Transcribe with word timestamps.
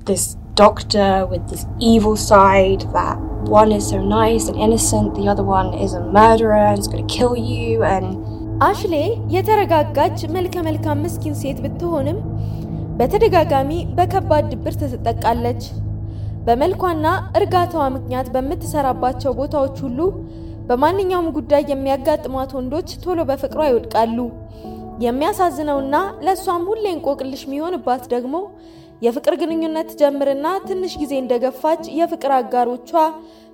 this 0.00 0.22
doctor 0.54 1.26
with 1.26 1.48
this 1.48 1.64
evil 1.80 2.16
side 2.18 2.82
that 2.92 3.18
one 3.50 3.72
is 3.72 3.88
so 3.88 4.00
nice 4.00 4.48
and 4.48 4.56
innocent, 4.58 5.14
the 5.14 5.26
other 5.26 5.42
one 5.44 5.72
is 5.74 5.94
a 5.94 6.00
murderer 6.00 6.54
and 6.54 6.78
is 6.78 6.88
going 6.88 7.06
to 7.06 7.14
kill 7.14 7.34
you 7.50 7.82
and 7.86 8.08
አሽሌ 8.60 8.94
የተረጋጋች 9.34 10.18
መልከ 10.34 10.54
መልካም 10.66 10.98
ምስኪን 11.04 11.34
ሴት 11.42 11.58
ብትሆንም 11.64 12.18
በተደጋጋሚ 12.98 13.70
በከባድ 13.96 14.44
ድብርት 14.52 14.80
ትጠቃለች። 14.94 15.62
በመልኳና 16.46 17.06
እርጋታዋ 17.38 17.84
ምክንያት 17.96 18.28
በምትሰራባቸው 18.34 19.32
ቦታዎች 19.40 19.76
ሁሉ 19.86 19.98
በማንኛውም 20.68 21.28
ጉዳይ 21.38 21.62
የሚያጋጥሟት 21.72 22.52
ወንዶች 22.58 22.90
ቶሎ 23.04 23.20
በፍቅሯ 23.30 23.60
ይወድቃሉ። 23.70 24.18
የሚያሳዝነውና 25.06 25.94
ለእሷም 26.26 26.66
ሁሌ 26.70 26.84
እንቆቅልሽ 26.96 27.42
የሚሆንባት 27.46 28.04
ደግሞ 28.14 28.34
የፍቅር 29.02 29.34
ግንኙነት 29.40 29.90
ጀምርና 30.00 30.46
ትንሽ 30.66 30.94
ጊዜ 31.02 31.12
እንደገፋች 31.20 31.82
የፍቅር 31.98 32.32
አጋሮቿ 32.38 32.90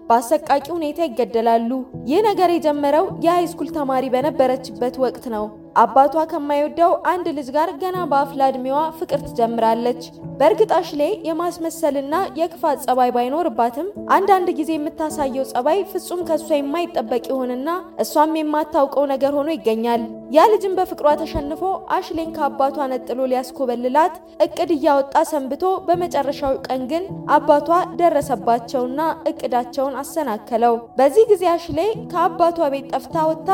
በአሰቃቂ 0.08 0.66
ሁኔታ 0.74 0.98
ይገደላሉ። 1.06 1.70
ይህ 2.10 2.20
ነገር 2.26 2.50
የጀመረው 2.52 3.06
የሃይስኩል 3.24 3.70
ተማሪ 3.76 4.04
በነበረችበት 4.14 4.96
ወቅት 5.04 5.24
ነው። 5.34 5.44
አባቷ 5.76 6.14
ከማይወደው 6.30 6.92
አንድ 7.10 7.26
ልጅ 7.36 7.48
ጋር 7.56 7.70
ገና 7.80 7.96
በአፍላ 8.10 8.46
ዕድሜዋ 8.50 8.78
ፍቅር 8.98 9.20
ትጀምራለች። 9.24 10.02
በእርግጥ 10.38 10.70
አሽሌ 10.76 11.02
የማስመሰልና 11.28 12.14
የክፋት 12.38 12.78
ጸባይ 12.84 13.10
ባይኖርባትም 13.16 13.86
አንዳንድ 14.16 14.48
ጊዜ 14.58 14.70
የምታሳየው 14.74 15.46
ጸባይ 15.52 15.78
ፍጹም 15.92 16.20
ከእሷ 16.28 16.48
የማይጠበቅ 16.56 17.22
ይሆንና 17.30 17.68
እሷም 18.04 18.34
የማታውቀው 18.40 19.06
ነገር 19.12 19.32
ሆኖ 19.38 19.48
ይገኛል። 19.56 20.02
ያ 20.30 20.46
ልጅም 20.52 20.76
በፍቅሯ 20.78 21.08
ተሸንፎ 21.20 21.62
አሽሌን 21.96 22.30
ከአባቷ 22.36 22.86
ነጥሎ 22.92 23.20
ሊያስኮበልላት 23.30 24.14
እቅድ 24.46 24.70
እያወጣ 24.76 25.16
ሰንብቶ 25.30 25.64
በመጨረሻው 25.86 26.54
ቀን 26.66 26.82
ግን 26.92 27.04
አባቷ 27.36 27.68
ደረሰባቸውና 28.00 29.00
እቅዳቸውን 29.30 29.96
አሰናከለው። 30.02 30.76
በዚህ 30.98 31.26
ጊዜ 31.32 31.44
አሽሌ 31.52 31.80
ከአባቷ 32.12 32.58
ቤት 32.74 32.88
ጠፍታ 32.94 33.16
ወጥታ 33.28 33.50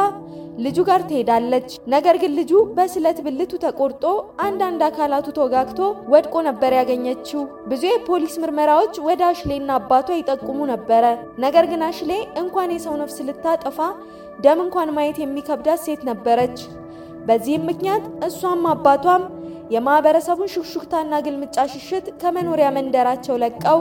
ልጁ 0.58 0.78
ጋር 0.88 1.00
ትሄዳለች። 1.08 1.68
ነገር 1.92 2.16
ግን 2.22 2.32
ልጁ 2.38 2.52
በስለት 2.76 3.18
ብልቱ 3.26 3.52
ተቆርጦ 3.62 4.04
አንዳንድ 4.46 4.80
አካላቱ 4.88 5.26
ተወጋግቶ 5.38 5.80
ወድቆ 6.12 6.34
ነበር 6.48 6.72
ያገኘችው። 6.78 7.42
ብዙ 7.70 7.82
የፖሊስ 7.88 8.34
ምርመራዎች 8.42 8.94
ወደ 9.06 9.22
አሽሌና 9.30 9.70
አባቷ 9.80 10.08
ይጠቁሙ 10.18 10.58
ነበረ። 10.72 11.04
ነገር 11.44 11.66
ግን 11.72 11.84
አሽሌ 11.88 12.10
እንኳን 12.42 12.74
የሰው 12.74 12.96
ነፍስ 13.02 13.18
ልታጠፋ 13.28 13.78
ደም 14.44 14.60
እንኳን 14.64 14.94
ማየት 14.96 15.20
የሚከብዳት 15.20 15.82
ሴት 15.86 16.02
ነበረች። 16.10 16.58
በዚህም 17.26 17.66
ምክንያት 17.70 18.04
እሷም 18.26 18.62
አባቷም 18.70 19.24
የማህበረሰቡን 19.72 20.52
ሹክሹክታና 20.54 21.20
ግልምጫ 21.26 21.56
ሽሽት 21.72 22.06
ከመኖሪያ 22.22 22.66
መንደራቸው 22.76 23.36
ለቀው 23.42 23.78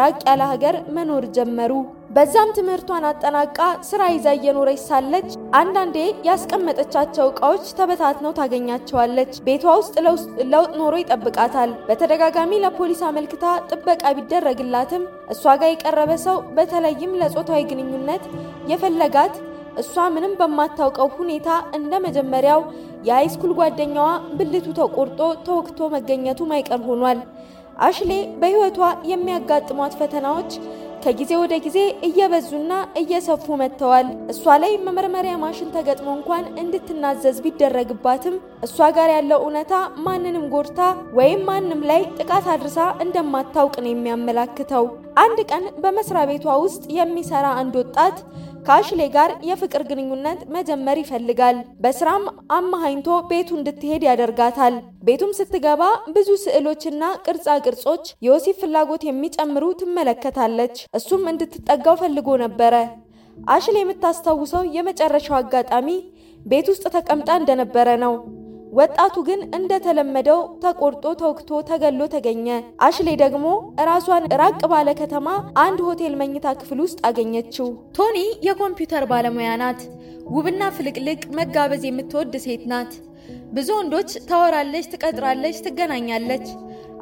ራቅ 0.00 0.18
ያለ 0.28 0.42
ሀገር 0.52 0.76
መኖር 0.96 1.24
ጀመሩ። 1.36 1.72
በዛም 2.10 2.50
ትምህርቷን 2.56 3.04
አጠናቃ 3.08 3.58
ስራ 3.88 4.02
ይዛ 4.10 4.26
እየኖረች 4.36 4.78
ሳለች 4.84 5.26
አንዳንዴ 5.58 5.96
ያስቀመጠቻቸው 6.28 7.26
እቃዎች 7.30 7.64
ተበታትነው 7.78 8.32
ታገኛቸዋለች። 8.38 9.32
ቤቷ 9.46 9.64
ውስጥ 9.78 9.94
ለውጥ 10.52 10.70
ኖሮ 10.80 10.94
ይጠብቃታል። 11.02 11.72
በተደጋጋሚ 11.88 12.60
ለፖሊስ 12.64 13.02
አመልክታ 13.08 13.44
ጥበቃ 13.70 14.12
ቢደረግላትም 14.18 15.04
እሷ 15.34 15.56
ጋር 15.62 15.70
የቀረበ 15.72 16.16
ሰው 16.26 16.38
በተለይም 16.58 17.12
ለጾታዊ 17.22 17.62
ግንኙነት 17.72 18.24
የፈለጋት 18.72 19.36
እሷ 19.82 20.08
ምንም 20.14 20.32
በማታውቀው 20.40 21.10
ሁኔታ 21.18 21.48
እንደ 21.76 21.94
መጀመሪያው 22.06 22.62
የሃይስኩል 23.08 23.52
ጓደኛዋ 23.58 24.08
ብልቱ 24.38 24.68
ተቆርጦ 24.80 25.20
ተወግቶ 25.46 25.90
መገኘቱ 25.94 26.40
ማይቀር 26.50 26.82
ሆኗል። 26.88 27.20
አሽሌ 27.80 28.12
በሕይወቷ 28.40 28.78
የሚያጋጥሟት 29.10 29.92
ፈተናዎች 30.00 30.52
ከጊዜ 31.02 31.32
ወደ 31.40 31.54
ጊዜ 31.64 31.78
እየበዙና 32.06 32.72
እየሰፉ 33.00 33.56
መጥተዋል። 33.60 34.06
እሷ 34.32 34.56
ላይ 34.62 34.72
መመርመሪያ 34.86 35.32
ማሽን 35.42 35.72
ተገጥሞ 35.76 36.08
እንኳን 36.16 36.44
እንድትናዘዝ 36.62 37.36
ቢደረግባትም 37.44 38.36
እሷ 38.66 38.88
ጋር 38.96 39.10
ያለው 39.14 39.40
እውነታ 39.44 39.72
ማንንም 40.06 40.46
ጎድታ 40.54 40.80
ወይም 41.18 41.42
ማንም 41.48 41.82
ላይ 41.90 42.02
ጥቃት 42.18 42.48
አድርሳ 42.54 42.78
እንደማታውቅ 43.04 43.76
ነው 43.84 43.92
የሚያመላክተው። 43.92 44.86
አንድ 45.18 45.38
ቀን 45.50 45.64
በመስሪያ 45.82 46.22
ቤቷ 46.30 46.46
ውስጥ 46.62 46.82
የሚሰራ 46.96 47.46
አንድ 47.60 47.74
ወጣት 47.80 48.16
ከአሽሌ 48.66 49.02
ጋር 49.14 49.30
የፍቅር 49.48 49.82
ግንኙነት 49.90 50.40
መጀመር 50.54 50.96
ይፈልጋል። 51.00 51.56
በስራም 51.84 52.24
አማሃኝቶ 52.56 53.08
ቤቱ 53.30 53.48
እንድትሄድ 53.58 54.02
ያደርጋታል። 54.08 54.74
ቤቱም 55.06 55.32
ስትገባ 55.38 55.82
ብዙ 56.16 56.28
ስዕሎችና 56.44 57.02
ቅርጻ 57.24 57.56
ቅርጾች 57.64 58.04
የወሲብ 58.26 58.58
ፍላጎት 58.62 59.04
የሚጨምሩ 59.08 59.64
ትመለከታለች። 59.82 60.76
እሱም 60.94 61.24
እንድትጠጋው 61.32 61.98
ፈልጎ 62.02 62.36
ነበረ። 62.44 62.74
አሽሌ 63.36 63.76
የምታስታውሰው 63.80 64.64
የመጨረሻው 64.76 65.38
አጋጣሚ 65.38 65.88
ቤት 66.46 66.68
ውስጥ 66.72 66.84
ተቀምጣ 66.94 67.30
እንደነበረ 67.40 67.88
ነው። 68.04 68.14
ወጣቱ 68.72 69.16
ግን 69.26 69.40
እንደተለመደው 69.54 70.40
ተቆርጦ 70.62 71.04
ተወግቶ 71.20 71.60
ተገሎ 71.68 72.00
ተገኘ። 72.14 72.46
አሽሌ 72.86 73.08
ደግሞ 73.22 73.44
ራሷን 73.88 74.24
ራቅ 74.40 74.60
ባለ 74.72 74.88
ከተማ 75.00 75.28
አንድ 75.62 75.78
ሆቴል 75.86 76.14
መኝታ 76.20 76.54
ክፍል 76.60 76.80
ውስጥ 76.84 76.98
አገኘችው። 77.08 77.68
ቶኒ 77.98 78.18
የኮምፒውተር 78.48 79.06
ባለሙያ 79.12 79.52
ናት። 79.62 79.80
ውብና 80.30 80.62
ፍልቅልቅ 80.76 81.20
መጋበዝ 81.38 81.84
የምትወድ 81.88 82.34
ሴት 82.44 82.64
ናት። 82.72 82.92
ብዙ 83.52 83.68
ወንዶች 83.76 84.10
ታወራለች፣ 84.28 84.88
ትቀጥራለች፣ 84.92 85.58
ትገናኛለች። 85.66 86.46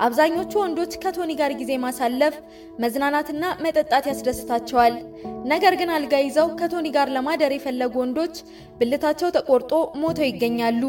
አብዛኞቹ 0.01 0.53
ወንዶች 0.61 0.93
ከቶኒ 1.03 1.33
ጋር 1.39 1.53
ጊዜ 1.61 1.73
ማሳለፍ፣ 1.85 2.35
መዝናናትና 2.79 3.45
መጠጣት 3.65 4.05
ያስደስታቸዋል። 4.11 4.95
ነገር 5.53 5.75
ግን 5.81 5.91
አልጋ 5.95 6.15
ይዘው 6.23 6.49
ከቶኒ 6.61 6.87
ጋር 6.97 7.09
ለማደር 7.15 7.53
የፈለጉ 7.55 7.95
ወንዶች 8.03 8.35
ብልታቸው 8.79 9.31
ተቆርጦ 9.37 9.73
ሞተው 10.03 10.29
ይገኛሉ። 10.29 10.83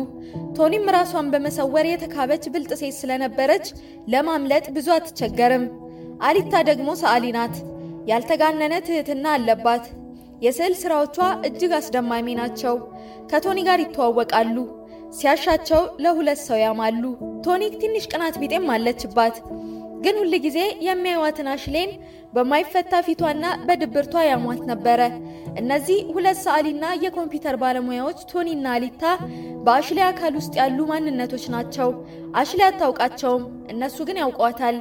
ቶኒም 0.58 0.88
ራሷን 0.96 1.30
በመሰወር 1.34 1.88
የተካበች 1.90 2.46
ብልጥ 2.56 2.72
ሴት 2.82 2.98
ስለነበረች 3.02 3.68
ለማምለጥ 4.14 4.66
ብዙ 4.78 4.90
አትቸገርም። 4.98 5.66
አሊታ 6.22 6.64
ደግሞ 6.70 6.90
ሰዓሊ 7.02 7.26
ናት። 7.38 7.56
ያልተጋነነ 8.12 8.76
ትህትና 8.86 9.28
አለባት። 9.36 9.86
የስዕል 10.42 10.74
ስራዎቿ 10.82 11.18
እጅግ 11.48 11.72
አስደማሚ 11.78 12.36
ናቸው። 12.40 12.76
ከቶኒ 13.32 13.60
ጋር 13.68 13.80
ይተዋወቃሉ። 13.84 14.58
ሲያሻቸው 15.14 15.82
ለሁለት 16.00 16.40
ሰው 16.48 16.58
ያማሉ። 16.60 17.04
ቶኒክ 17.46 17.74
ትንሽ 17.82 18.06
ቅናት 18.12 18.36
ቢጤም 18.42 18.68
አለችባት። 18.74 19.36
ግን 20.04 20.16
ሁል 20.20 20.34
ጊዜ 20.44 20.58
የሚያዩዋትን 20.88 21.48
አሽሌን 21.54 21.92
በማይፈታ 22.34 22.94
ፊቷና 23.06 23.46
በድብርቷ 23.68 24.24
ያሟት 24.28 24.62
ነበረ። 24.70 25.00
እነዚህ 25.62 26.00
ሁለት 26.16 26.38
ሰዓሊና 26.44 26.86
የኮምፒውተር 27.04 27.56
ባለሙያዎች 27.62 28.20
ቶኒና 28.32 28.66
አሊታ 28.76 29.04
በአሽሌ 29.66 30.00
አካል 30.08 30.34
ውስጥ 30.40 30.54
ያሉ 30.60 30.78
ማንነቶች 30.92 31.46
ናቸው። 31.56 31.90
አሽሌ 32.36 32.62
አታውቃቸውም፣ 32.68 33.44
እነሱ 33.74 33.98
ግን 34.10 34.22
ያውቋታል። 34.22 34.78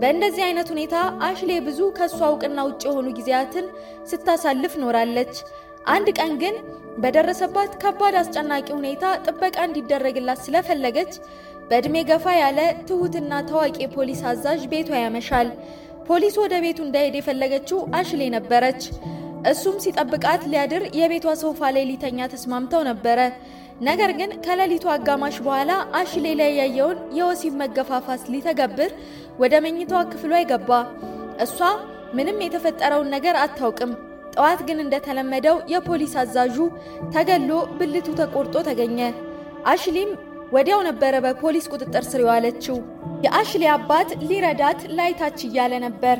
በእንደዚህ 0.00 0.44
አይነት 0.46 0.70
ሁኔታ 0.74 0.94
አሽሌ 1.28 1.50
ብዙ 1.66 1.80
ከእሷ 1.98 2.18
እውቅና 2.30 2.58
ውጭ 2.68 2.82
የሆኑ 2.88 3.06
ጊዜያትን 3.18 3.66
ስታሳልፍ 4.10 4.74
ኖራለች። 4.84 5.34
አንድ 5.84 6.08
ቀን 6.18 6.32
ግን 6.42 6.54
በደረሰባት 6.98 7.72
ከባድ 7.82 8.14
አስጨናቂ 8.20 8.66
ሁኔታ 8.76 9.04
ጥበቃ 9.24 9.56
እንዲደረግላት 9.66 10.42
ስለፈለገች 10.44 11.12
በዕድሜ 11.68 11.96
ገፋ 12.10 12.26
ያለ 12.38 12.58
ትሁትና 12.88 13.32
ታዋቂ 13.48 13.76
የፖሊስ 13.82 14.20
አዛዥ 14.30 14.62
ቤቷ 14.72 14.90
ያመሻል። 15.02 15.48
ፖሊስ 16.08 16.34
ወደ 16.42 16.54
ቤቱ 16.64 16.78
እንዳይሄድ 16.84 17.14
የፈለገችው 17.18 17.78
አሽሌ 17.98 18.22
ነበረች። 18.36 18.82
እሱም 19.50 19.76
ሲጠብቃት 19.84 20.42
ሊያድር 20.52 20.82
የቤቷ 20.98 21.26
ሶፋ 21.42 21.70
ላይ 21.76 21.84
ሊተኛ 21.90 22.28
ተስማምተው 22.34 22.82
ነበረ። 22.90 23.18
ነገር 23.82 24.10
ግን 24.18 24.30
ከሌሊቱ 24.44 24.84
አጋማሽ 24.94 25.36
በኋላ 25.46 25.70
አሽሌ 26.00 26.26
ላይ 26.40 26.50
ያየውን 26.60 26.98
የወሲብ 27.18 27.54
መገፋፋት 27.62 28.24
ሊተገብር 28.34 28.90
ወደ 29.38 29.54
መኝታዋ 29.64 30.02
ክፍሏ 30.12 30.32
ይገባ። 30.42 30.70
እሷ 31.46 31.58
ምንም 32.14 32.42
የተፈጠረውን 32.44 33.12
ነገር 33.14 33.36
አታውቅም። 33.36 33.92
ጠዋት 34.34 34.60
ግን 34.68 34.78
እንደተለመደው 34.84 35.56
የፖሊስ 35.72 36.14
አዛዡ 36.22 36.56
ተገሎ 37.14 37.50
ብልቱ 37.78 38.08
ተቆርጦ 38.20 38.56
ተገኘ። 38.68 38.98
አሽሊም 39.72 40.10
ወዲያው 40.54 40.80
ነበረ 40.88 41.14
በፖሊስ 41.24 41.66
ቁጥጥር 41.72 42.04
ስር 42.08 42.20
የዋለችው። 42.24 42.76
የአሽሌ 43.24 43.64
አባት 43.74 44.10
ሊረዳት 44.28 44.80
ላይታች 44.98 45.38
እያለ 45.46 45.74
ነበር። 45.86 46.18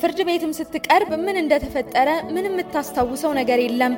ፍርድ 0.00 0.18
ቤትም 0.28 0.52
ስትቀርብ 0.58 1.10
ምን 1.24 1.36
እንደተፈጠረ 1.42 2.08
ምንም 2.28 2.54
የምታስታውሰው 2.54 3.32
ነገር 3.38 3.58
የለም። 3.64 3.92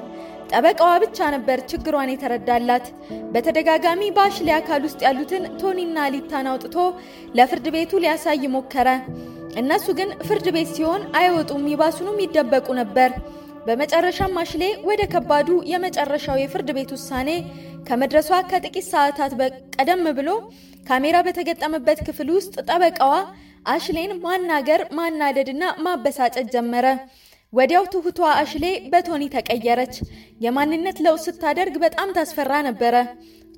ጠበቃዋ 0.50 0.90
ብቻ 1.04 1.28
ነበር 1.34 1.58
ችግሯን 1.70 2.12
የተረዳላት። 2.12 2.84
በተደጋጋሚ 3.32 4.02
በአሽሌ 4.16 4.48
አካል 4.58 4.82
ውስጥ 4.86 5.00
ያሉትን 5.06 5.44
ቶኒና 5.60 6.04
ሊታን 6.14 6.48
አውጥቶ 6.50 6.76
ለፍርድ 7.38 7.66
ቤቱ 7.76 8.00
ሊያሳይ 8.04 8.44
ሞከረ። 8.54 8.88
እነሱ 9.60 9.86
ግን 9.98 10.10
ፍርድ 10.26 10.46
ቤት 10.54 10.70
ሲሆን 10.76 11.02
አይወጡም፣ 11.18 11.64
ይባሱኑም 11.72 12.22
ይደበቁ 12.24 12.66
ነበር። 12.80 13.10
በመጨረሻም 13.66 14.36
አሽሌ 14.40 14.64
ወደ 14.88 15.02
ከባዱ 15.12 15.48
የመጨረሻው 15.70 16.36
የፍርድ 16.40 16.68
ቤት 16.76 16.90
ውሳኔ 16.96 17.30
ከመድረሷ 17.88 18.38
ከጥቂት 18.50 18.86
ሰዓታት 18.92 19.32
ቀደም 19.76 20.04
ብሎ 20.18 20.30
ካሜራ 20.86 21.16
በተገጠመበት 21.26 22.00
ክፍል 22.06 22.28
ውስጥ 22.36 22.54
ጠበቃዋ 22.68 23.14
አሽሌን 23.66 24.12
ማናገር፣ 24.24 24.82
ማናደድና 24.98 25.64
ማበሳጨት 25.86 26.48
ጀመረ። 26.54 26.86
ወዲያው 27.56 27.84
ትሁቷ 27.92 28.18
አሽሌ 28.34 28.64
በቶኒ 28.92 29.24
ተቀየረች። 29.34 29.94
የማንነት 30.40 30.98
ለውጥ 31.06 31.22
ስታደርግ 31.26 31.74
በጣም 31.84 32.08
ታስፈራ 32.16 32.52
ነበረ። 32.66 32.94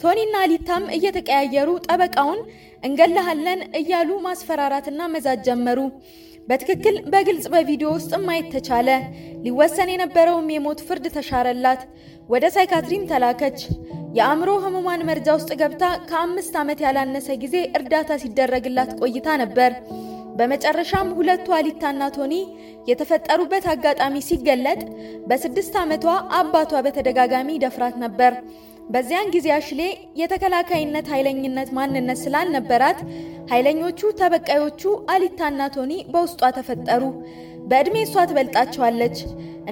ቶኒና 0.01 0.35
አሊታም 0.45 0.85
እየተቀያየሩ 0.97 1.71
ጠበቃውን 1.87 2.41
እንገላሃለን 2.83 3.61
እያሉ 3.81 4.11
ማስፈራራትና 4.27 5.01
መዛት 5.15 5.41
ጀመሩ። 5.49 5.79
በትክክል 6.49 6.97
በግልጽ 7.13 7.47
በቪዲዮ 7.55 7.89
ውስጥ 7.97 8.13
ማየት 8.27 8.47
ተቻለ። 8.55 8.89
ሊወሰን 9.45 9.91
የነበረውም 9.93 10.53
የሞት 10.55 10.81
ፍርድ 10.87 11.07
ተሻረላት። 11.17 11.83
ወደ 12.29 12.45
ሳይካትሪም 12.55 13.09
ተላከች። 13.11 13.59
የአእምሮ 14.17 14.51
ህሙማን 14.65 15.07
መርጃ 15.09 15.29
ውስጥ 15.37 15.51
ገብታ 15.61 15.85
ከአምስት 16.09 16.55
ዓመት 16.61 16.79
ያላነሰ 16.85 17.29
ጊዜ 17.43 17.57
እርዳታ 17.79 18.13
ሲደረግላት 18.23 18.93
ቆይታ 19.01 19.29
ነበር። 19.43 19.73
በመጨረሻም 20.39 21.09
ሁለቱ 21.19 21.47
አሊታና 21.57 22.03
ቶኒ 22.17 22.35
የተፈጠሩበት 22.91 23.65
አጋጣሚ 23.73 24.17
ሲገለጥ 24.29 24.81
በስድስት 25.29 25.75
ዓመቷ 25.83 26.05
አባቷ 26.39 26.73
በተደጋጋሚ 26.87 27.59
ደፍራት 27.65 27.97
ነበር። 28.05 28.35
በዚያን 28.91 29.33
ጊዜ 29.35 29.47
አሽሌ 29.57 29.81
የተከላካይነት 30.21 31.07
ኃይለኝነት 31.13 31.71
ማንነት 31.79 32.19
ስላልነበራት 32.23 33.01
ኃይለኞቹ 33.51 34.01
ተበቃዮቹ 34.21 34.83
አሊታና 35.15 35.61
ቶኒ 35.75 35.93
በውስጧ 36.13 36.43
ተፈጠሩ። 36.59 37.03
በዕድሜ 37.71 37.97
እሷ 38.05 38.25
ትበልጣቸዋለች። 38.29 39.17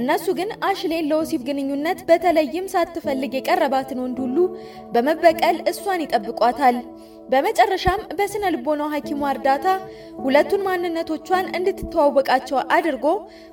እነሱ 0.01 0.27
ግን 0.39 0.51
አሽሌን 0.69 1.09
ለወሲብ 1.11 1.43
ግንኙነት 1.49 1.99
በተለይም 2.09 2.67
ሳትፈልግ 2.73 3.35
የቀረባትን 3.37 4.01
ወንድ 4.05 4.19
ሁሉ 4.25 4.39
በመበቀል 4.95 5.59
እሷን 5.73 6.03
ይጠብቋታል። 6.05 6.79
በመጨረሻም 7.29 8.03
በስነ 8.19 8.45
ልቦና 8.55 8.83
ሐኪሟ 8.93 9.21
እርዳታ 9.31 9.67
ሁለቱን 10.25 10.63
ማንነቶቿን 10.67 11.47
እንድትተዋወቃቸው 11.59 12.59
አድርጎ 12.77 13.07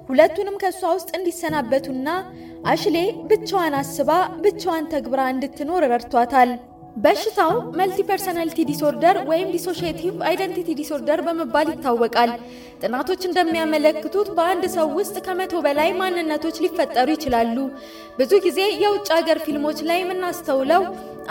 ሁለቱንም 0.10 0.60
ከእሷ 0.64 0.82
ውስጥ 0.96 1.10
እንዲሰናበቱና 1.18 2.10
አሽሌ 2.72 2.98
ብቻዋን 3.32 3.76
አስባ 3.80 4.12
ብቻዋን 4.46 4.92
ተግብራ 4.94 5.24
እንድትኖር 5.34 5.86
ረድቷታል። 5.94 6.52
በሽታው 6.98 7.52
multiple 7.78 8.00
personality 8.10 8.60
disorder 8.70 9.18
ወይም 9.30 9.48
dissociative 9.54 10.18
identity 10.28 10.70
disorder 10.80 11.20
በመባል 11.28 11.68
ይታወቃል። 11.72 12.32
ጥናቶች 12.82 13.22
እንደሚያመለክቱት 13.30 14.30
በአንድ 14.38 14.66
ሰው 14.76 14.88
ውስጥ 15.00 15.16
ከመቶ 15.28 15.64
በላይ 15.66 15.90
ማንነቶች 16.00 16.60
ሊፈጠሩ 16.66 17.08
ይችላሉ። 17.16 17.58
ብዙ 18.20 18.32
ጊዜ 18.46 18.60
የውጭ 18.84 19.08
ሀገር 19.18 19.40
ፊልሞች 19.48 19.82
ላይ 19.90 20.00
የምናስተውለው 20.04 20.84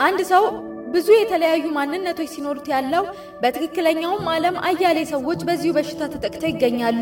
አንድ 0.07 0.21
ሰው 0.33 0.45
ብዙ 0.93 1.07
የተለያዩ 1.15 1.65
ማንነቶች 1.77 2.29
ሲኖሩት 2.33 2.67
ያለው 2.73 3.03
በትክክለኛውም 3.43 4.27
ዓለም 4.33 4.57
አያሌ 4.69 4.99
ሰዎች 5.13 5.39
በዚሁ 5.47 5.71
በሽታ 5.77 6.01
ተጠቅተው 6.13 6.49
ይገኛሉ። 6.51 7.01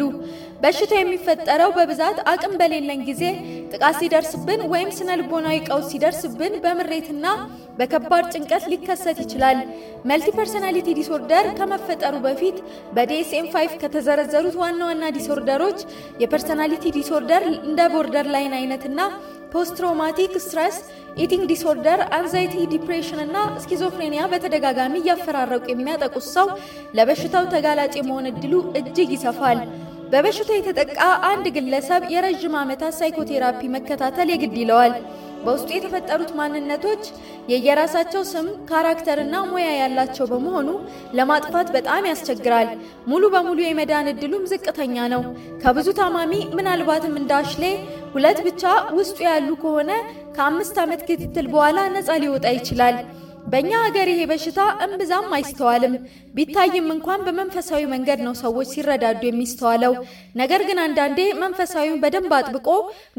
በሽታው 0.64 1.00
የሚፈጠረው 1.02 1.72
በብዛት 1.78 2.18
አቅም 2.32 2.54
በሌለን 2.62 3.02
ጊዜ 3.10 3.24
ጥቃት 3.74 3.98
ሲደርስብን 4.02 4.62
ወይም 4.74 4.90
ስነ 4.98 5.10
ልቦናዊ 5.22 5.58
ቀውስ 5.70 5.90
ሲደርስብን 5.94 6.56
በምሬትና 6.66 7.26
በከባድ 7.78 8.26
ጭንቀት 8.34 8.64
ሊከሰት 8.72 9.20
ይችላል። 9.24 9.60
multiple 10.10 10.28
personality 10.38 10.88
disorder 10.98 11.46
ከመፈጠሩ 11.60 12.16
በፊት 12.26 12.58
በ 12.96 13.17
DSM 13.17 13.48
5 13.56 13.78
ከተዘረዘሩት 13.84 14.56
ዋና 14.62 14.82
ዋና 14.90 15.12
disorder 15.18 15.59
ኦች 15.59 15.80
የ 16.24 16.33
personality 16.33 16.84
disorder 16.98 17.44
እንደ 17.68 17.82
borderline 17.96 18.56
አይነትና 18.60 19.00
post 19.52 19.74
traumatic 19.78 20.34
stress 20.44 20.76
eating 21.18 21.44
disorder፣ 21.50 22.02
anxiety፣ 22.18 22.54
depression 22.74 23.22
እና 23.24 23.38
schizophrenia 23.64 24.22
በተደጋጋሚ 24.32 24.94
እያፈራረቁ 25.02 25.66
የሚያጠቁት 25.72 26.26
ሰው 26.36 26.48
ለበሽታው 26.98 27.48
ተጋላጭ 27.54 27.94
የመሆን 28.00 28.30
እድሉ 28.32 28.54
እጅግ 28.80 29.10
ይሰፋል። 29.16 29.60
በበሽታው 30.14 30.58
የተጠቃ 30.58 31.00
አንድ 31.30 31.46
ግለሰብ 31.58 32.04
የረዥም 32.14 32.56
ዓመታት 32.62 32.96
ሳይኮቴራፒ 32.98 33.62
መከታተል 33.76 34.30
የግድ 34.34 34.56
ይለዋል። 34.62 34.94
በውስጡ 35.44 35.70
የተፈጠሩት 35.74 36.32
ማንነቶች 36.40 37.04
የየራሳቸው 37.52 38.24
ስም፣ 38.30 38.48
ካራክተርና 38.70 39.36
ሙያ 39.50 39.70
ያላቸው 39.78 40.26
በመሆኑ 40.32 40.70
ለማጥፋት 41.18 41.70
በጣም 41.76 42.08
ያስቸግራል። 42.10 42.70
ሙሉ 43.08 43.24
በሙሉ 43.34 43.60
የመዳን 43.64 44.12
እድሉም 44.12 44.44
ዝቅተኛ 44.52 45.08
ነው። 45.14 45.24
ከብዙ 45.64 45.88
ታማሚ 46.00 46.34
ምናልባትም 46.58 47.16
እንደ 47.22 47.34
አሽሌ 47.40 47.64
ሁለት 48.14 48.40
ብቻ 48.48 48.64
ውስጡ 48.98 49.18
ያሉ 49.28 49.50
ከሆነ 49.62 49.92
ከአምስት 50.36 50.78
ዓመት 50.84 51.02
ክትትል 51.08 51.48
በኋላ 51.54 51.80
ነፃ 51.94 52.10
ሊወጣ 52.24 52.46
ይችላል። 52.58 52.96
በእኛ 53.46 53.72
ሀገር 53.84 54.08
ይሄ 54.12 54.22
በሽታ 54.30 54.60
እምብዛም 54.86 55.28
አይስተዋልም። 55.38 55.94
ቢታይም 56.36 56.88
እንኳን 56.94 57.24
በመንፈሳዊ 57.26 57.82
መንገድ 57.94 58.20
ነው 58.26 58.34
ሰዎች 58.42 58.68
ሲረዳዱ 58.74 59.22
የሚስተዋለው። 59.28 59.94
ነገር 60.42 60.62
ግን 60.70 60.80
አንዳንዴ 60.84 61.20
መንፈሳዊውን 61.42 62.02
በደንብ 62.04 62.34
አጥብቆ 62.38 62.68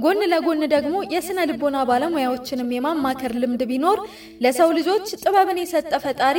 ጎን 0.05 0.21
ለጎን 0.33 0.63
ደግሞ 0.75 0.95
የስነ 1.15 1.47
ልቦና 1.51 1.79
ባለሙያዎችንም 1.91 2.75
የማማከር 2.77 3.35
ልምድ 3.43 3.65
ቢኖር 3.71 4.01
ለሰው 4.45 4.71
ልጆች 4.79 5.07
ጥበብን 5.23 5.61
የሰጠ 5.63 5.93
ፈጣሪ 6.05 6.39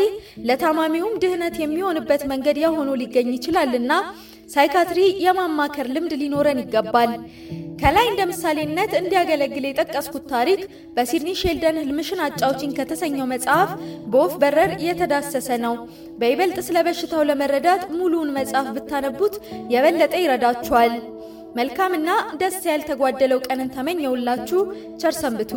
ለታማሚውም 0.50 1.20
ድህነት 1.24 1.58
የሚሆንበት 1.64 2.24
መንገድ 2.34 2.60
ያሆኖ 2.64 2.92
ሊገኝ 3.02 3.32
ይችላልና 3.38 3.92
ሳይካትሪ 4.50 5.02
የማማከር 5.24 5.88
ልምድ 5.96 6.14
ሊኖረን 6.22 6.62
ይገባል። 6.62 7.12
ከላይ 7.82 8.06
እንደ 8.10 8.22
ምሳሌነት 8.30 8.92
እንዲያገለግል 9.00 9.66
የጠቀስኩት 9.68 10.26
ታሪክ 10.34 10.62
በሲድኒ 10.96 11.32
ሼልደን 11.42 11.80
ህልምሽን 11.82 12.24
አጫውቺኝ 12.26 12.72
ከተሰኘው 12.78 13.28
መጽሐፍ 13.34 13.70
በወፍ 14.12 14.34
በረር 14.44 14.74
የተዳሰሰ 14.86 15.50
ነው። 15.66 15.76
በይበልጥ 16.20 16.58
ስለ 16.68 16.80
በሽታው 16.88 17.28
ለመረዳት 17.30 17.84
ሙሉውን 17.96 18.34
መጽሐፍ 18.38 18.70
ብታነቡት 18.78 19.36
የበለጠ 19.74 20.14
ይረዳችኋል። 20.24 20.94
መልካምና 21.56 22.10
ደስ 22.40 22.60
ያልተጓደለው 22.70 23.42
ቀንን 23.48 23.72
ተመኘውላችሁ። 23.76 24.62
ቸር 25.02 25.16
ሰንብቱ። 25.20 25.52